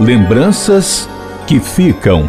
Lembranças 0.00 1.08
que 1.44 1.58
ficam. 1.58 2.24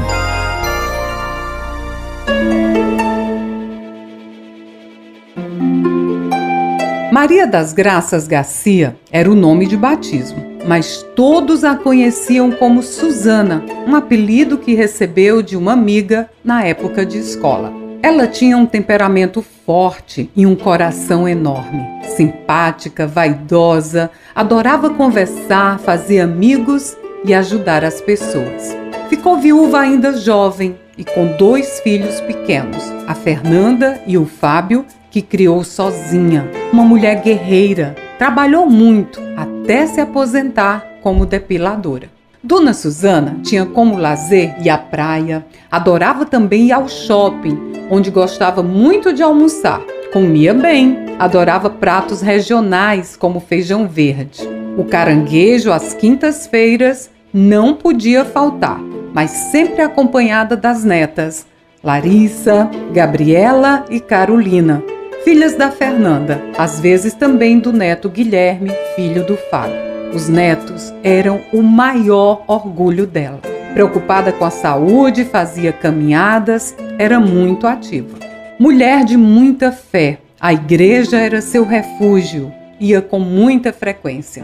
Maria 7.11 7.45
das 7.45 7.71
Graças 7.71 8.27
Garcia 8.27 8.95
era 9.11 9.29
o 9.29 9.35
nome 9.35 9.67
de 9.67 9.77
batismo, 9.77 10.43
mas 10.67 11.05
todos 11.15 11.63
a 11.63 11.75
conheciam 11.75 12.49
como 12.49 12.81
Susana, 12.81 13.63
um 13.87 13.95
apelido 13.95 14.57
que 14.57 14.73
recebeu 14.73 15.43
de 15.43 15.55
uma 15.55 15.73
amiga 15.73 16.27
na 16.43 16.65
época 16.65 17.05
de 17.05 17.19
escola. 17.19 17.71
Ela 18.01 18.25
tinha 18.25 18.57
um 18.57 18.65
temperamento 18.65 19.45
forte 19.63 20.27
e 20.35 20.43
um 20.43 20.55
coração 20.55 21.27
enorme. 21.27 21.85
Simpática, 22.15 23.05
vaidosa, 23.05 24.09
adorava 24.33 24.89
conversar, 24.89 25.77
fazer 25.77 26.21
amigos 26.21 26.97
e 27.25 27.33
ajudar 27.33 27.83
as 27.83 28.01
pessoas. 28.01 28.75
Ficou 29.09 29.39
viúva 29.39 29.79
ainda 29.79 30.17
jovem 30.17 30.77
e 30.97 31.03
com 31.03 31.35
dois 31.37 31.79
filhos 31.79 32.21
pequenos, 32.21 32.83
a 33.07 33.15
Fernanda 33.15 34.01
e 34.05 34.17
o 34.17 34.25
Fábio, 34.25 34.85
que 35.09 35.21
criou 35.21 35.63
sozinha. 35.63 36.49
Uma 36.71 36.83
mulher 36.83 37.21
guerreira, 37.23 37.95
trabalhou 38.17 38.69
muito 38.69 39.19
até 39.35 39.87
se 39.87 39.99
aposentar 39.99 40.85
como 41.01 41.25
depiladora. 41.25 42.09
Dona 42.43 42.73
Susana 42.73 43.37
tinha 43.43 43.65
como 43.65 43.97
lazer 43.97 44.55
ir 44.63 44.69
à 44.69 44.77
praia, 44.77 45.45
adorava 45.71 46.25
também 46.25 46.67
ir 46.67 46.71
ao 46.71 46.87
shopping, 46.87 47.57
onde 47.89 48.11
gostava 48.11 48.61
muito 48.61 49.11
de 49.11 49.23
almoçar. 49.23 49.81
Comia 50.13 50.53
bem, 50.53 51.15
adorava 51.17 51.69
pratos 51.69 52.21
regionais 52.21 53.15
como 53.15 53.39
feijão 53.39 53.87
verde. 53.87 54.58
O 54.77 54.85
caranguejo 54.85 55.71
às 55.71 55.93
quintas-feiras 55.93 57.09
não 57.33 57.73
podia 57.73 58.25
faltar, 58.25 58.79
mas 59.13 59.31
sempre 59.31 59.81
acompanhada 59.81 60.55
das 60.55 60.83
netas, 60.83 61.45
Larissa, 61.83 62.69
Gabriela 62.91 63.85
e 63.89 63.99
Carolina, 63.99 64.83
filhas 65.23 65.55
da 65.55 65.71
Fernanda, 65.71 66.41
às 66.57 66.79
vezes 66.79 67.13
também 67.13 67.59
do 67.59 67.71
neto 67.71 68.09
Guilherme, 68.09 68.71
filho 68.95 69.25
do 69.25 69.37
Fábio. 69.49 69.89
Os 70.13 70.27
netos 70.27 70.93
eram 71.03 71.41
o 71.53 71.61
maior 71.61 72.43
orgulho 72.47 73.05
dela. 73.05 73.39
Preocupada 73.73 74.31
com 74.31 74.43
a 74.43 74.49
saúde, 74.49 75.23
fazia 75.23 75.71
caminhadas, 75.71 76.75
era 76.97 77.19
muito 77.19 77.67
ativa. 77.67 78.17
Mulher 78.59 79.05
de 79.05 79.15
muita 79.15 79.71
fé, 79.71 80.17
a 80.39 80.51
igreja 80.51 81.17
era 81.17 81.41
seu 81.41 81.63
refúgio, 81.63 82.51
ia 82.79 83.01
com 83.01 83.19
muita 83.19 83.73
frequência. 83.73 84.43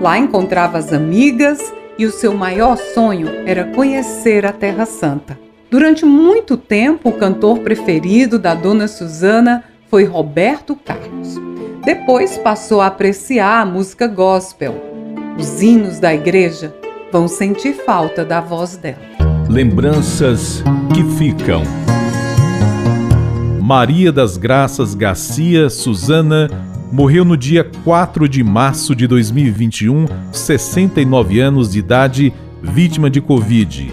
Lá 0.00 0.18
encontrava 0.18 0.78
as 0.78 0.92
amigas 0.92 1.72
e 1.98 2.06
o 2.06 2.10
seu 2.10 2.34
maior 2.34 2.76
sonho 2.76 3.28
era 3.46 3.64
conhecer 3.64 4.44
a 4.46 4.52
Terra 4.52 4.86
Santa. 4.86 5.38
Durante 5.70 6.04
muito 6.04 6.56
tempo, 6.56 7.08
o 7.08 7.12
cantor 7.12 7.60
preferido 7.60 8.38
da 8.38 8.54
dona 8.54 8.88
Susana 8.88 9.64
foi 9.90 10.04
Roberto 10.04 10.76
Carlos. 10.76 11.36
Depois 11.84 12.38
passou 12.38 12.80
a 12.80 12.86
apreciar 12.86 13.60
a 13.60 13.66
música 13.66 14.06
gospel, 14.06 14.74
os 15.38 15.60
hinos 15.62 15.98
da 15.98 16.14
igreja 16.14 16.74
vão 17.12 17.28
sentir 17.28 17.74
falta 17.74 18.24
da 18.24 18.40
voz 18.40 18.76
dela. 18.76 18.98
Lembranças 19.48 20.62
que 20.94 21.04
ficam. 21.18 21.62
Maria 23.60 24.12
das 24.12 24.36
Graças 24.36 24.94
Garcia 24.94 25.68
Susana 25.68 26.48
morreu 26.94 27.24
no 27.24 27.36
dia 27.36 27.68
4 27.82 28.28
de 28.28 28.44
março 28.44 28.94
de 28.94 29.08
2021, 29.08 30.06
69 30.30 31.40
anos 31.40 31.72
de 31.72 31.80
idade, 31.80 32.32
vítima 32.62 33.10
de 33.10 33.20
Covid. 33.20 33.92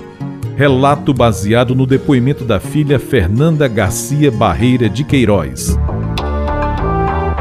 Relato 0.55 1.11
baseado 1.11 1.73
no 1.73 1.88
depoimento 1.88 2.45
da 2.45 2.59
filha 2.59 2.99
Fernanda 2.99 3.67
Garcia 3.67 4.31
Barreira 4.31 4.88
de 4.88 5.03
Queiroz. 5.03 5.79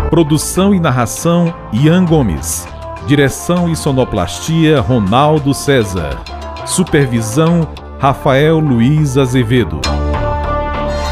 Produção 0.08 0.74
e 0.74 0.80
narração 0.80 1.54
Ian 1.74 2.06
Gomes. 2.06 2.66
Direção 3.06 3.70
e 3.70 3.76
sonoplastia 3.76 4.80
Ronaldo 4.80 5.52
César. 5.52 6.22
Supervisão 6.64 7.68
Rafael 7.98 8.58
Luiz 8.58 9.18
Azevedo. 9.18 9.78